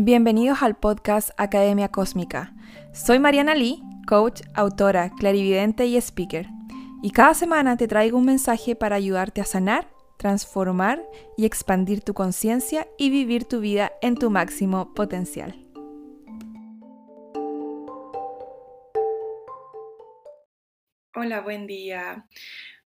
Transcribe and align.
Bienvenidos 0.00 0.62
al 0.62 0.76
podcast 0.76 1.30
Academia 1.38 1.88
Cósmica. 1.88 2.54
Soy 2.94 3.18
Mariana 3.18 3.56
Lee, 3.56 3.82
coach, 4.06 4.42
autora, 4.54 5.10
clarividente 5.10 5.86
y 5.86 5.96
speaker. 5.96 6.46
Y 7.02 7.10
cada 7.10 7.34
semana 7.34 7.76
te 7.76 7.88
traigo 7.88 8.16
un 8.16 8.24
mensaje 8.24 8.76
para 8.76 8.94
ayudarte 8.94 9.40
a 9.40 9.44
sanar, 9.44 9.90
transformar 10.16 11.02
y 11.36 11.46
expandir 11.46 12.02
tu 12.02 12.14
conciencia 12.14 12.86
y 12.96 13.10
vivir 13.10 13.46
tu 13.46 13.58
vida 13.58 13.90
en 14.00 14.14
tu 14.14 14.30
máximo 14.30 14.94
potencial. 14.94 15.66
Hola, 21.12 21.40
buen 21.40 21.66
día. 21.66 22.24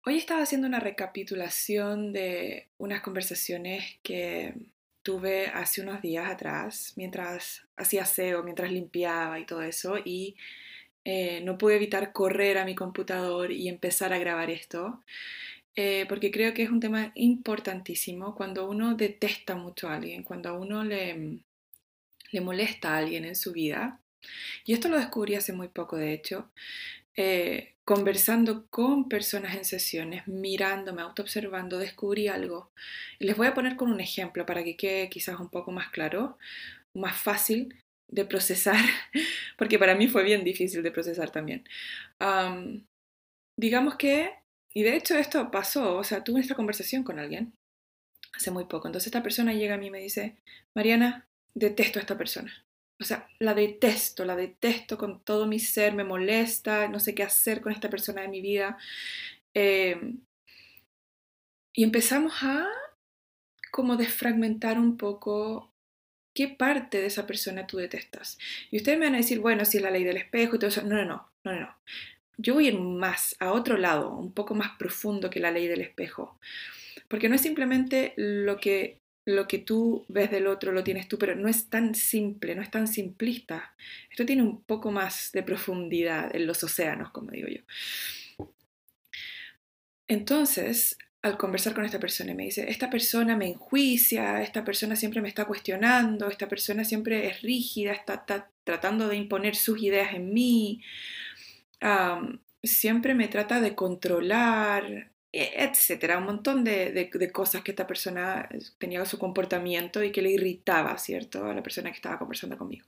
Hoy 0.06 0.20
estaba 0.20 0.44
haciendo 0.44 0.68
una 0.68 0.80
recapitulación 0.80 2.14
de 2.14 2.70
unas 2.78 3.02
conversaciones 3.02 3.98
que 4.04 4.54
hace 5.54 5.82
unos 5.82 6.02
días 6.02 6.30
atrás, 6.30 6.94
mientras 6.96 7.68
hacía 7.76 8.04
aseo, 8.04 8.44
mientras 8.44 8.72
limpiaba 8.72 9.40
y 9.40 9.46
todo 9.46 9.62
eso, 9.62 9.98
y 10.04 10.36
eh, 11.06 11.42
no 11.44 11.58
pude 11.58 11.76
evitar 11.76 12.12
correr 12.14 12.58
a 12.58 12.66
mi 12.66 12.76
computador 12.76 13.52
y 13.52 13.68
empezar 13.70 14.14
a 14.14 14.20
grabar 14.20 14.50
esto, 14.50 15.04
eh, 15.76 16.06
porque 16.10 16.32
creo 16.32 16.54
que 16.54 16.64
es 16.64 16.70
un 16.70 16.80
tema 16.80 17.12
importantísimo 17.16 18.36
cuando 18.36 18.70
uno 18.70 18.96
detesta 18.96 19.56
mucho 19.56 19.88
a 19.88 19.96
alguien, 19.96 20.24
cuando 20.24 20.50
a 20.50 20.54
uno 20.54 20.84
le, 20.84 21.40
le 22.32 22.42
molesta 22.42 22.94
a 22.94 22.98
alguien 22.98 23.26
en 23.26 23.36
su 23.36 23.54
vida. 23.54 24.00
Y 24.66 24.74
esto 24.74 24.90
lo 24.90 24.98
descubrí 24.98 25.36
hace 25.36 25.54
muy 25.54 25.70
poco, 25.70 25.98
de 25.98 26.14
hecho. 26.14 26.52
Eh, 27.16 27.76
conversando 27.90 28.68
con 28.68 29.10
personas 29.10 29.56
en 29.56 29.66
sesiones, 29.66 30.28
mirándome, 30.28 31.02
autoobservando, 31.02 31.80
descubrí 31.80 32.28
algo. 32.28 32.70
les 33.18 33.36
voy 33.36 33.48
a 33.48 33.56
poner 33.56 33.78
con 33.78 33.92
un 33.92 34.00
ejemplo 34.00 34.46
para 34.46 34.64
que 34.64 34.78
quede 34.78 35.10
quizás 35.10 35.40
un 35.40 35.50
poco 35.50 35.72
más 35.72 35.90
claro, 35.90 36.38
más 36.94 37.20
fácil 37.20 37.82
de 38.08 38.26
procesar, 38.26 38.78
porque 39.58 39.80
para 39.80 39.96
mí 39.96 40.08
fue 40.08 40.24
bien 40.24 40.44
difícil 40.44 40.84
de 40.84 40.92
procesar 40.92 41.32
también. 41.32 41.68
digamos 43.58 43.96
que, 43.96 44.36
y 44.72 44.84
de 44.84 44.96
hecho 44.96 45.16
esto 45.18 45.50
pasó, 45.50 45.98
o 45.98 46.04
sea, 46.04 46.24
tuve 46.24 46.42
esta 46.42 46.54
conversación 46.54 47.04
con 47.04 47.18
alguien 47.18 47.54
hace 48.34 48.52
muy 48.52 48.66
poco. 48.66 48.88
Entonces 48.88 49.08
esta 49.08 49.24
persona 49.24 49.54
llega 49.54 49.74
a 49.74 49.78
mí 49.80 49.88
y 49.88 49.92
me 49.92 50.00
dice, 50.00 50.38
Mariana, 50.76 51.28
detesto 51.56 51.98
a 51.98 52.04
esta 52.04 52.20
persona 52.20 52.54
o 53.00 53.04
sea, 53.06 53.28
la 53.40 53.54
detesto, 53.54 54.26
la 54.26 54.36
detesto 54.36 54.98
con 54.98 55.24
todo 55.24 55.48
mi 55.48 55.60
ser, 55.60 55.94
me 55.94 56.04
molesta, 56.04 56.88
no 56.90 57.00
sé 57.00 57.16
qué 57.16 57.24
hacer 57.24 57.62
con 57.62 57.72
esta 57.72 57.90
persona 57.90 58.22
de 58.22 58.28
mi 58.28 58.42
vida. 58.42 58.78
Em, 59.54 60.20
y 61.74 61.84
empezamos 61.84 62.34
a 62.42 62.68
como 63.72 63.96
desfragmentar 63.98 64.78
un 64.80 64.98
poco 64.98 65.72
qué 66.34 66.48
parte 66.48 67.00
de 67.00 67.08
esa 67.08 67.26
persona 67.28 67.68
tú 67.68 67.78
detestas. 67.78 68.38
Y 68.72 68.78
ustedes 68.78 69.00
me 69.00 69.06
van 69.06 69.16
a 69.16 69.20
decir, 69.20 69.40
bueno, 69.40 69.66
si 69.66 69.78
es 69.78 69.84
la 69.84 69.92
ley 69.92 70.04
del 70.04 70.18
espejo 70.18 70.56
y 70.56 70.60
todo 70.60 70.70
eso. 70.70 70.82
No, 70.84 70.96
no, 70.96 71.06
no, 71.06 71.32
no, 71.44 71.60
no. 71.60 71.76
Yo 72.38 72.54
voy 72.54 72.68
a 72.68 72.70
ir 72.70 72.80
más, 72.80 73.36
a 73.40 73.52
otro 73.52 73.78
lado, 73.78 74.16
un 74.16 74.34
poco 74.34 74.56
más 74.56 74.72
profundo 74.78 75.30
que 75.30 75.40
la 75.40 75.52
ley 75.52 75.68
del 75.68 75.82
espejo. 75.82 76.40
Porque 77.08 77.30
no 77.30 77.36
es 77.36 77.42
simplemente 77.42 78.14
lo 78.18 78.58
que 78.58 79.00
lo 79.36 79.48
que 79.48 79.60
tú 79.60 80.06
ves 80.08 80.32
del 80.32 80.48
otro 80.48 80.72
lo 80.72 80.84
tienes 80.84 81.08
tú, 81.08 81.18
pero 81.18 81.36
no 81.36 81.48
es 81.48 81.70
tan 81.70 81.96
simple, 81.96 82.56
no 82.56 82.62
es 82.62 82.72
tan 82.72 82.88
simplista. 82.88 83.76
Esto 84.10 84.26
tiene 84.26 84.44
un 84.44 84.62
poco 84.64 84.92
más 84.92 85.32
de 85.32 85.44
profundidad 85.44 86.36
en 86.36 86.48
los 86.48 86.64
océanos, 86.64 87.12
como 87.12 87.32
digo 87.32 87.48
yo. 87.48 87.62
Entonces, 90.08 90.98
al 91.22 91.38
conversar 91.38 91.74
con 91.74 91.86
esta 91.86 92.00
persona, 92.00 92.34
me 92.34 92.46
dice, 92.46 92.70
esta 92.70 92.90
persona 92.90 93.36
me 93.36 93.48
enjuicia, 93.48 94.42
esta 94.42 94.64
persona 94.64 94.96
siempre 94.96 95.22
me 95.22 95.28
está 95.28 95.46
cuestionando, 95.46 96.30
esta 96.30 96.48
persona 96.48 96.84
siempre 96.84 97.28
es 97.28 97.42
rígida, 97.42 97.92
está, 97.94 98.26
tratando 98.64 99.08
de 99.08 99.18
imponer 99.18 99.56
sus 99.56 99.82
ideas 99.82 100.14
en 100.14 100.34
mí, 100.34 100.82
siempre 102.64 103.16
me 103.16 103.28
trata 103.28 103.62
de 103.62 103.76
controlar, 103.76 105.12
etcétera, 105.32 106.18
un 106.18 106.26
montón 106.26 106.64
de, 106.64 107.32
cosas 107.32 107.62
que 107.64 107.72
esta 107.72 107.86
persona 107.86 108.50
tenía 108.80 109.06
su 109.06 109.20
comportamiento 109.20 110.04
y 110.04 110.12
que 110.12 110.22
le 110.22 110.32
irritaba, 110.32 110.98
¿cierto? 110.98 111.46
A 111.46 111.54
la 111.54 111.64
persona 111.64 111.92
que 111.92 111.98
estaba 111.98 112.18
conversando 112.18 112.58
conmigo. 112.58 112.86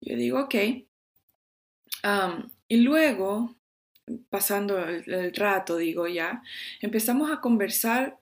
Yo 0.00 0.16
digo, 0.16 0.40
ok. 0.40 0.54
y 2.68 2.76
luego, 2.76 3.56
pasando 4.28 4.78
el, 4.78 5.34
rato, 5.34 5.76
digo 5.76 6.06
ya, 6.06 6.42
empezamos 6.80 7.30
a 7.30 7.40
conversar, 7.40 8.18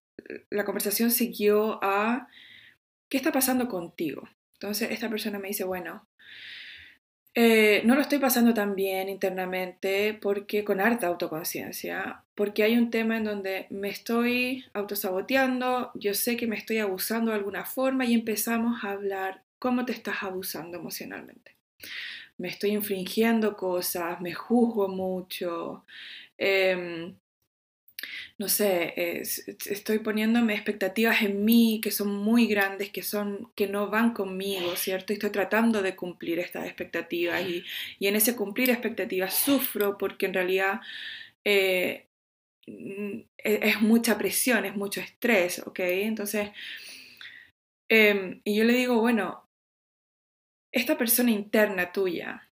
la 0.50 0.64
conversación 0.64 1.10
siguió 1.10 1.78
a, 1.82 2.28
¿qué 3.08 3.18
está 3.18 3.30
pasando 3.32 3.68
contigo? 3.68 4.28
Entonces 4.54 4.90
esta 4.90 5.08
persona 5.08 5.38
me 5.38 5.48
dice, 5.48 5.64
bueno, 5.64 6.08
eh, 7.34 7.82
no 7.84 7.94
lo 7.94 8.00
estoy 8.00 8.18
pasando 8.18 8.54
tan 8.54 8.74
bien 8.74 9.08
internamente 9.08 10.14
porque 10.20 10.64
con 10.64 10.80
harta 10.80 11.06
autoconciencia, 11.06 12.24
porque 12.34 12.62
hay 12.62 12.76
un 12.76 12.90
tema 12.90 13.16
en 13.16 13.24
donde 13.24 13.66
me 13.70 13.88
estoy 13.88 14.64
autosaboteando, 14.72 15.92
yo 15.94 16.14
sé 16.14 16.36
que 16.36 16.46
me 16.46 16.56
estoy 16.56 16.78
abusando 16.78 17.30
de 17.30 17.36
alguna 17.36 17.64
forma 17.64 18.06
y 18.06 18.14
empezamos 18.14 18.82
a 18.84 18.92
hablar 18.92 19.42
cómo 19.58 19.84
te 19.84 19.92
estás 19.92 20.22
abusando 20.22 20.78
emocionalmente. 20.78 21.56
Me 22.38 22.48
estoy 22.48 22.70
infringiendo 22.70 23.56
cosas, 23.56 24.20
me 24.20 24.32
juzgo 24.32 24.88
mucho, 24.88 25.84
em, 26.38 27.14
no 28.38 28.49
sé, 28.49 29.21
estoy 29.21 29.99
poniéndome 29.99 30.54
expectativas 30.54 31.22
en 31.22 31.44
mí 31.44 31.81
que 31.82 31.91
son 31.91 32.09
muy 32.16 32.47
grandes, 32.47 32.91
que, 32.91 33.03
son, 33.03 33.50
que 33.56 33.66
no 33.66 33.91
van 33.91 34.15
conmigo, 34.15 34.76
¿cierto? 34.76 35.12
Y 35.12 35.16
estoy 35.16 35.31
tratando 35.31 35.82
de 35.82 35.97
cumplir 35.97 36.38
estas 36.38 36.65
expectativas 36.66 37.43
y, 37.43 37.65
en 38.00 38.15
ese 38.15 38.37
cumplir 38.37 38.71
expectativas 38.71 39.34
sufro 39.34 39.99
porque 39.99 40.26
en 40.26 40.34
realidad 40.34 40.81
eh, 41.44 42.06
mm, 42.69 43.19
e, 43.38 43.60
es, 43.69 43.81
mucha 43.82 44.16
presión, 44.16 44.65
es 44.65 44.76
mucho 44.76 45.00
estrés, 45.00 45.60
¿ok? 45.66 45.81
Entonces, 45.81 46.50
em, 47.88 48.41
y 48.44 48.56
yo 48.56 48.65
le 48.65 48.72
digo, 48.75 49.00
bueno, 49.00 49.49
esta 50.72 50.97
persona 50.97 51.31
interna 51.32 51.93
tuya 51.93 52.49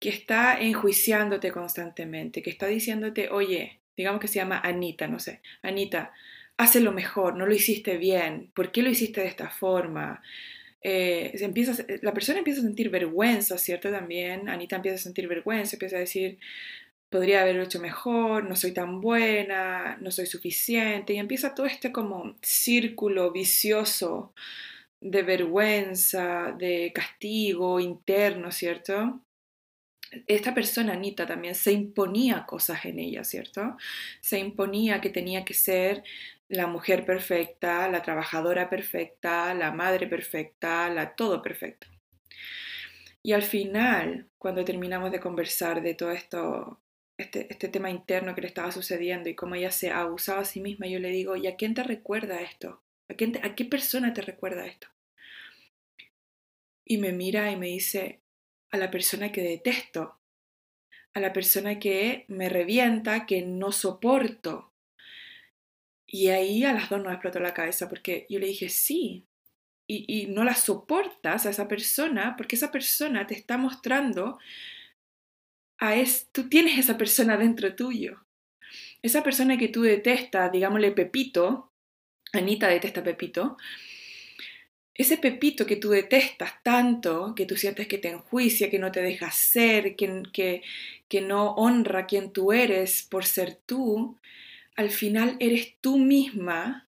que 0.00 0.08
está 0.08 0.60
enjuiciándote 0.60 1.52
constantemente, 1.52 2.42
que 2.42 2.50
está 2.50 2.66
diciéndote, 2.66 3.28
oye, 3.30 3.79
digamos 4.00 4.20
que 4.20 4.28
se 4.28 4.36
llama 4.36 4.60
Anita, 4.64 5.06
no 5.06 5.18
sé, 5.18 5.40
Anita, 5.62 6.12
lo 6.80 6.92
mejor, 6.92 7.36
no 7.36 7.46
lo 7.46 7.54
hiciste 7.54 7.96
bien, 7.96 8.50
¿por 8.54 8.70
qué 8.72 8.82
lo 8.82 8.90
hiciste 8.90 9.20
de 9.22 9.28
esta 9.28 9.48
forma? 9.50 10.22
Eh, 10.82 11.32
empieza, 11.40 11.84
la 12.02 12.14
persona 12.14 12.38
empieza 12.38 12.60
a 12.60 12.64
sentir 12.64 12.90
vergüenza, 12.90 13.58
¿cierto? 13.58 13.90
También, 13.90 14.48
Anita 14.48 14.76
empieza 14.76 14.96
a 14.96 14.98
sentir 14.98 15.28
vergüenza, 15.28 15.76
empieza 15.76 15.96
a 15.96 16.00
decir, 16.00 16.38
podría 17.10 17.42
haberlo 17.42 17.62
hecho 17.62 17.80
mejor, 17.80 18.44
no 18.44 18.56
soy 18.56 18.72
tan 18.72 19.00
buena, 19.00 19.98
no 20.00 20.10
soy 20.10 20.26
suficiente, 20.26 21.14
y 21.14 21.18
empieza 21.18 21.54
todo 21.54 21.66
este 21.66 21.92
como 21.92 22.36
círculo 22.42 23.32
vicioso 23.32 24.32
de 25.00 25.22
vergüenza, 25.22 26.54
de 26.58 26.92
castigo 26.94 27.80
interno, 27.80 28.52
¿cierto? 28.52 29.20
Esta 30.26 30.54
persona, 30.54 30.94
Anita, 30.94 31.26
también 31.26 31.54
se 31.54 31.72
imponía 31.72 32.44
cosas 32.46 32.84
en 32.84 32.98
ella, 32.98 33.24
¿cierto? 33.24 33.76
Se 34.20 34.38
imponía 34.38 35.00
que 35.00 35.10
tenía 35.10 35.44
que 35.44 35.54
ser 35.54 36.02
la 36.48 36.66
mujer 36.66 37.04
perfecta, 37.04 37.88
la 37.88 38.02
trabajadora 38.02 38.68
perfecta, 38.68 39.54
la 39.54 39.70
madre 39.70 40.08
perfecta, 40.08 40.90
la 40.90 41.14
todo 41.14 41.42
perfecto. 41.42 41.86
Y 43.22 43.32
al 43.32 43.42
final, 43.42 44.28
cuando 44.38 44.64
terminamos 44.64 45.12
de 45.12 45.20
conversar 45.20 45.82
de 45.82 45.94
todo 45.94 46.10
esto, 46.10 46.80
este, 47.16 47.46
este 47.50 47.68
tema 47.68 47.90
interno 47.90 48.34
que 48.34 48.40
le 48.40 48.48
estaba 48.48 48.72
sucediendo 48.72 49.28
y 49.28 49.34
cómo 49.34 49.54
ella 49.54 49.70
se 49.70 49.90
abusaba 49.90 50.40
a 50.40 50.44
sí 50.44 50.60
misma, 50.60 50.86
yo 50.86 50.98
le 50.98 51.10
digo, 51.10 51.36
¿y 51.36 51.46
a 51.46 51.56
quién 51.56 51.74
te 51.74 51.84
recuerda 51.84 52.40
esto? 52.40 52.82
¿A, 53.08 53.12
¿A 53.46 53.54
qué 53.54 53.64
persona 53.64 54.12
te 54.12 54.22
recuerda 54.22 54.66
esto? 54.66 54.88
Y 56.84 56.98
me 56.98 57.12
mira 57.12 57.52
y 57.52 57.56
me 57.56 57.66
dice, 57.66 58.20
a 58.70 58.76
la 58.76 58.90
persona 58.90 59.32
que 59.32 59.42
detesto, 59.42 60.18
a 61.14 61.20
la 61.20 61.32
persona 61.32 61.78
que 61.78 62.24
me 62.28 62.48
revienta, 62.48 63.26
que 63.26 63.42
no 63.42 63.72
soporto. 63.72 64.72
Y 66.06 66.28
ahí 66.28 66.64
a 66.64 66.72
las 66.72 66.88
dos 66.88 67.02
nos 67.02 67.12
explotó 67.12 67.40
la 67.40 67.54
cabeza 67.54 67.88
porque 67.88 68.26
yo 68.28 68.38
le 68.38 68.46
dije, 68.46 68.68
sí, 68.68 69.26
y, 69.86 70.26
no 70.28 70.44
la 70.44 70.54
soportas 70.54 71.46
a 71.46 71.50
esa 71.50 71.66
persona 71.66 72.34
porque 72.36 72.54
esa 72.54 72.70
persona 72.70 73.26
te 73.26 73.34
está 73.34 73.56
mostrando 73.56 74.38
a 75.78 75.96
es, 75.96 76.28
tú 76.30 76.48
tienes 76.48 76.78
esa 76.78 76.96
persona 76.96 77.36
dentro 77.36 77.74
tuyo. 77.74 78.24
Esa 79.02 79.22
persona 79.22 79.56
que 79.56 79.68
tú 79.68 79.82
detestas, 79.82 80.52
digámosle 80.52 80.92
Pepito, 80.92 81.72
Anita 82.32 82.68
detesta 82.68 83.02
Pepito, 83.02 83.56
ese 85.00 85.16
pepito 85.16 85.66
que 85.66 85.76
tú 85.76 85.90
detestas 85.90 86.62
tanto, 86.62 87.34
que 87.34 87.46
tú 87.46 87.56
sientes 87.56 87.88
que 87.88 87.98
te 87.98 88.08
enjuicia, 88.10 88.70
que 88.70 88.78
no 88.78 88.92
te 88.92 89.00
deja 89.00 89.30
ser, 89.30 89.96
que, 89.96 90.22
que, 90.32 90.62
que 91.08 91.20
no 91.20 91.54
honra 91.54 92.06
quien 92.06 92.32
tú 92.32 92.52
eres 92.52 93.02
por 93.10 93.24
ser 93.24 93.54
tú, 93.66 94.18
al 94.76 94.90
final 94.90 95.36
eres 95.40 95.76
tú 95.80 95.98
misma, 95.98 96.88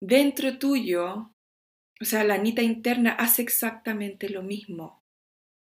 dentro 0.00 0.58
tuyo, 0.58 1.30
O 2.00 2.04
sea, 2.04 2.24
la 2.24 2.34
Anita 2.34 2.62
interna 2.62 3.12
hace 3.12 3.42
exactamente 3.42 4.28
lo 4.28 4.42
mismo 4.42 5.02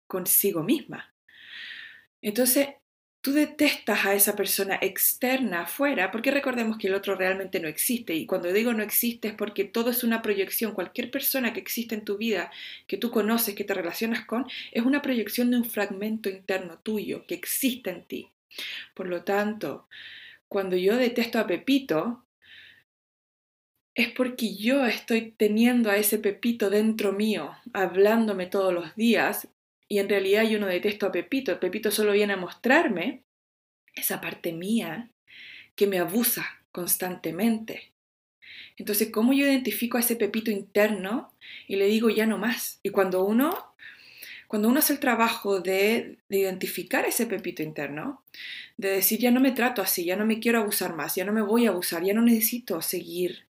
consigo 0.06 0.62
misma. 0.62 1.14
Entonces, 2.22 2.68
tú 3.22 3.32
detestas 3.32 4.04
a 4.04 4.14
esa 4.14 4.34
persona 4.34 4.78
externa 4.82 5.62
afuera, 5.62 6.10
porque 6.10 6.32
recordemos 6.32 6.76
que 6.76 6.88
el 6.88 6.94
otro 6.94 7.14
realmente 7.14 7.60
no 7.60 7.68
existe. 7.68 8.14
Y 8.14 8.26
cuando 8.26 8.52
digo 8.52 8.72
no 8.74 8.82
existe 8.82 9.28
es 9.28 9.34
porque 9.34 9.64
todo 9.64 9.90
es 9.90 10.02
una 10.04 10.22
proyección. 10.22 10.72
Cualquier 10.72 11.10
persona 11.10 11.52
que 11.52 11.60
existe 11.60 11.94
en 11.94 12.04
tu 12.04 12.18
vida, 12.18 12.50
que 12.88 12.98
tú 12.98 13.12
conoces, 13.12 13.54
que 13.54 13.64
te 13.64 13.74
relacionas 13.74 14.26
con, 14.26 14.46
es 14.72 14.84
una 14.84 15.02
proyección 15.02 15.50
de 15.52 15.58
un 15.58 15.64
fragmento 15.64 16.28
interno 16.28 16.80
tuyo 16.82 17.24
que 17.26 17.34
existe 17.34 17.90
en 17.90 18.04
ti. 18.04 18.28
Por 18.92 19.06
lo 19.06 19.22
tanto, 19.22 19.88
cuando 20.48 20.76
yo 20.76 20.96
detesto 20.96 21.38
a 21.38 21.46
Pepito, 21.46 22.24
es 23.94 24.10
porque 24.10 24.56
yo 24.56 24.84
estoy 24.84 25.30
teniendo 25.30 25.90
a 25.90 25.96
ese 25.96 26.18
Pepito 26.18 26.70
dentro 26.70 27.12
mío, 27.12 27.52
hablándome 27.72 28.46
todos 28.46 28.74
los 28.74 28.96
días, 28.96 29.48
y 29.92 29.98
en 29.98 30.08
realidad 30.08 30.44
yo 30.44 30.58
no 30.58 30.68
detesto 30.68 31.04
a 31.04 31.12
Pepito, 31.12 31.60
Pepito 31.60 31.90
solo 31.90 32.12
viene 32.12 32.32
a 32.32 32.38
mostrarme 32.38 33.24
esa 33.94 34.22
parte 34.22 34.54
mía 34.54 35.10
que 35.74 35.86
me 35.86 35.98
abusa 35.98 36.46
constantemente. 36.72 37.92
Entonces, 38.78 39.10
¿cómo 39.12 39.34
yo 39.34 39.44
identifico 39.44 39.98
a 39.98 40.00
ese 40.00 40.16
Pepito 40.16 40.50
interno 40.50 41.34
y 41.68 41.76
le 41.76 41.88
digo 41.88 42.08
ya 42.08 42.24
no 42.24 42.38
más? 42.38 42.80
Y 42.82 42.88
cuando 42.88 43.22
uno, 43.22 43.74
cuando 44.48 44.70
uno 44.70 44.78
hace 44.78 44.94
el 44.94 44.98
trabajo 44.98 45.60
de, 45.60 46.16
de 46.26 46.38
identificar 46.38 47.04
ese 47.04 47.26
Pepito 47.26 47.62
interno, 47.62 48.24
de 48.78 48.92
decir 48.92 49.20
ya 49.20 49.30
no 49.30 49.40
me 49.40 49.52
trato 49.52 49.82
así, 49.82 50.06
ya 50.06 50.16
no 50.16 50.24
me 50.24 50.40
quiero 50.40 50.60
abusar 50.60 50.96
más, 50.96 51.16
ya 51.16 51.26
no 51.26 51.34
me 51.34 51.42
voy 51.42 51.66
a 51.66 51.68
abusar, 51.68 52.02
ya 52.02 52.14
no 52.14 52.22
necesito 52.22 52.80
seguir 52.80 53.46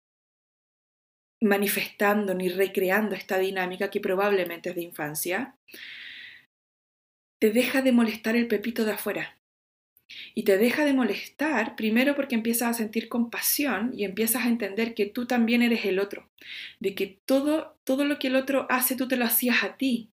manifestando 1.42 2.34
ni 2.34 2.48
recreando 2.48 3.14
esta 3.14 3.38
dinámica 3.38 3.90
que 3.90 4.00
probablemente 4.00 4.70
es 4.70 4.76
de 4.76 4.84
infancia, 4.84 5.58
te 7.40 7.52
deja 7.52 7.82
de 7.82 7.92
molestar 7.92 8.36
el 8.36 8.48
pepito 8.48 8.86
de 8.86 8.92
afuera. 8.92 9.38
Y 10.34 10.44
te 10.44 10.58
deja 10.58 10.86
de 10.86 10.94
molestar 10.94 11.76
primero 11.76 12.16
porque 12.16 12.36
empiezas 12.36 12.70
a 12.70 12.74
sentir 12.74 13.10
compasión 13.10 13.92
y 13.96 14.06
empiezas 14.06 14.44
a 14.44 14.50
entender 14.50 14.94
que 14.94 15.06
tú 15.06 15.26
también 15.28 15.62
eres 15.62 15.86
el 15.86 16.00
otro, 16.00 16.30
de 16.80 16.96
que 16.96 17.20
todo, 17.26 17.78
todo 17.84 18.06
lo 18.06 18.18
que 18.18 18.28
el 18.28 18.36
otro 18.36 18.66
hace 18.70 18.96
tú 18.96 19.08
te 19.08 19.18
lo 19.18 19.26
hacías 19.26 19.64
a 19.64 19.78
ti. 19.78 20.10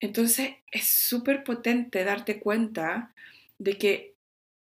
Entonces 0.00 0.56
es 0.70 0.86
súper 0.86 1.44
potente 1.44 2.04
darte 2.04 2.40
cuenta 2.40 3.14
de 3.58 3.76
que, 3.78 4.14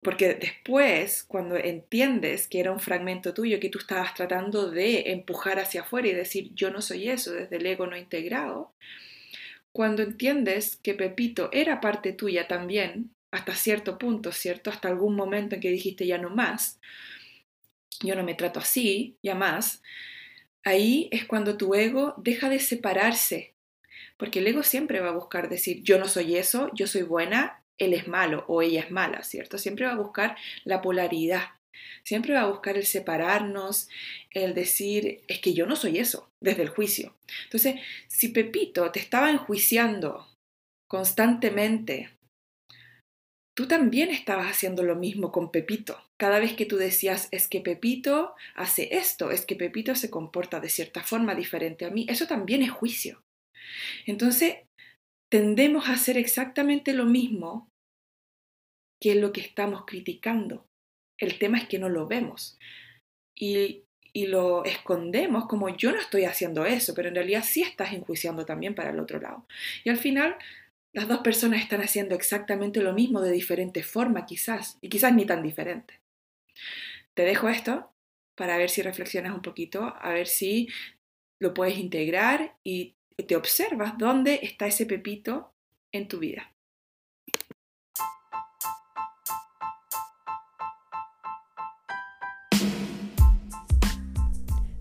porque 0.03 0.35
después, 0.35 1.23
cuando 1.25 1.57
entiendes 1.57 2.49
que 2.49 2.61
era 2.61 2.73
un 2.73 2.81
fragmento 2.81 3.35
tuyo 3.35 3.61
que 3.61 3.69
tú 3.69 3.79
estabas 3.79 4.15
tratando 4.15 4.71
de 4.71 5.13
empujar 5.13 5.59
hacia 5.59 5.83
afuera 5.83 6.09
y 6.09 6.15
decir 6.15 6.53
yo 6.55 6.71
no 6.71 6.81
soy 6.81 7.11
eso 7.11 7.33
desde 7.33 7.57
el 7.57 7.67
ego 7.67 7.87
no 7.87 7.99
integrado, 7.99 8.73
cuando 9.73 10.03
entiendes 10.03 10.77
que 10.77 10.95
Pepito 10.95 11.49
era 11.53 11.81
parte 11.81 12.13
tuya 12.13 12.49
también, 12.49 13.15
hasta 13.31 13.55
cierto 13.55 13.99
punto, 13.99 14.33
¿cierto? 14.33 14.71
Hasta 14.71 14.89
algún 14.89 15.15
momento 15.15 15.55
en 15.55 15.61
que 15.61 15.71
dijiste 15.71 16.07
ya 16.07 16.19
no 16.19 16.31
más, 16.31 16.81
yo 18.03 18.15
no 18.17 18.25
me 18.25 18.35
trato 18.35 18.61
así, 18.61 19.17
ya 19.23 19.35
más, 19.35 19.83
ahí 20.65 21.09
es 21.13 21.27
cuando 21.27 21.57
tu 21.57 21.75
ego 21.75 22.15
deja 22.17 22.49
de 22.49 22.59
separarse, 22.59 23.55
porque 24.17 24.41
el 24.41 24.47
ego 24.49 24.63
siempre 24.63 25.01
va 25.01 25.11
a 25.11 25.15
buscar 25.15 25.49
decir 25.49 25.83
yo 25.83 25.99
no 25.99 26.09
soy 26.09 26.37
eso, 26.37 26.71
yo 26.75 26.87
soy 26.87 27.03
buena, 27.03 27.63
él 27.79 27.95
es 27.95 28.09
malo 28.09 28.45
o 28.49 28.63
ella 28.63 28.81
es 28.81 28.91
mala, 28.91 29.23
¿cierto? 29.23 29.57
Siempre 29.59 29.87
va 29.87 29.93
a 29.93 29.97
buscar 29.97 30.37
la 30.65 30.83
polaridad. 30.83 31.60
Siempre 32.05 32.35
va 32.35 32.43
a 32.43 32.49
buscar 32.49 32.77
el 32.77 32.87
separarnos, 32.87 33.89
el 34.31 34.55
decir, 34.55 35.23
es 35.29 35.41
que 35.41 35.55
yo 35.55 35.67
no 35.67 35.77
soy 35.77 35.99
eso, 35.99 36.31
desde 36.41 36.63
el 36.63 36.69
juicio. 36.69 37.15
Entonces, 37.45 37.81
si 38.09 38.29
Pepito 38.29 38.91
te 38.91 39.01
estaba 39.01 39.31
enjuiciando 39.31 40.29
constantemente, 40.89 42.11
tú 43.57 43.69
también 43.69 44.11
estabas 44.11 44.51
haciendo 44.51 44.83
lo 44.83 44.97
mismo 44.97 45.33
con 45.33 45.51
Pepito. 45.51 46.03
Cada 46.19 46.39
vez 46.39 46.55
que 46.55 46.67
tú 46.67 46.77
decías, 46.77 47.29
es 47.31 47.49
que 47.49 47.61
Pepito 47.61 48.35
hace 48.55 48.97
esto, 48.97 49.31
es 49.31 49.47
que 49.47 49.57
Pepito 49.57 49.95
se 49.95 50.11
comporta 50.11 50.61
de 50.61 50.69
cierta 50.69 51.03
forma 51.03 51.35
diferente 51.35 51.85
a 51.85 51.91
mí, 51.91 52.07
eso 52.09 52.27
también 52.27 52.63
es 52.63 52.71
juicio. 52.71 53.23
Entonces, 54.07 54.57
tendemos 55.31 55.89
a 55.89 55.93
hacer 55.93 56.19
exactamente 56.19 56.93
lo 56.93 57.07
mismo 57.07 57.69
que 59.01 59.15
lo 59.15 59.33
que 59.33 59.41
estamos 59.41 59.85
criticando. 59.87 60.67
El 61.21 61.39
tema 61.39 61.59
es 61.59 61.69
que 61.69 61.79
no 61.79 61.89
lo 61.89 62.09
vemos 62.09 62.59
y, 63.37 63.85
lo 64.13 64.65
escondemos 64.65 65.47
como 65.47 65.69
yo 65.69 65.93
no 65.93 65.99
estoy 65.99 66.25
haciendo 66.25 66.67
eso, 66.67 66.95
pero 66.95 67.09
en 67.09 67.15
realidad 67.15 67.45
sí 67.47 67.63
estás 67.63 67.93
enjuiciando 67.93 68.45
también 68.45 68.75
para 68.75 68.91
el 68.91 68.99
otro 68.99 69.21
lado. 69.21 69.47
Y 69.85 69.91
al 69.91 69.99
final 69.99 70.37
las 70.93 71.07
dos 71.07 71.21
personas 71.21 71.63
están 71.63 71.81
haciendo 71.81 72.17
exactamente 72.17 72.83
lo 72.83 72.93
mismo 72.93 73.21
de 73.21 73.31
diferente 73.31 73.85
forma 73.85 74.27
quizás, 74.27 74.79
y 74.81 74.89
quizás 74.89 75.15
ni 75.15 75.27
tan 75.27 75.45
diferente. 75.45 76.01
Te 77.15 77.23
dejo 77.23 77.49
esto 77.49 77.93
para 78.35 78.57
ver 78.57 78.69
si 78.69 78.83
reflexionas 78.83 79.33
un 79.33 79.43
poquito, 79.43 79.95
a 80.01 80.13
ver 80.13 80.27
si 80.27 80.69
lo 81.41 81.55
puedes 81.55 81.79
integrar 81.79 82.57
y 82.65 82.97
te 83.29 83.37
observas 83.37 83.97
dónde 83.97 84.41
está 84.43 84.67
ese 84.67 84.87
pepito 84.87 85.53
en 85.93 86.09
tu 86.09 86.19
vida. 86.19 86.53